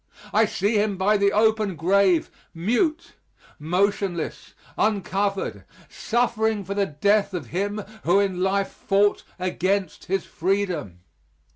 I 0.33 0.45
see 0.45 0.79
him 0.81 0.97
by 0.97 1.15
the 1.17 1.31
open 1.31 1.75
grave 1.75 2.31
mute, 2.55 3.13
motionless, 3.59 4.55
uncovered, 4.75 5.63
suffering 5.89 6.63
for 6.65 6.73
the 6.73 6.87
death 6.87 7.35
of 7.35 7.49
him 7.53 7.83
who 8.01 8.19
in 8.19 8.41
life 8.41 8.69
fought 8.71 9.23
against 9.37 10.05
his 10.05 10.25
freedom. 10.25 11.01